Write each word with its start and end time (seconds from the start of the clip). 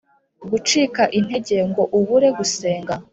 gucika 0.49 1.03
intege 1.17 1.57
ngo 1.69 1.83
ubure 1.97 2.27
gusenga 2.37 2.93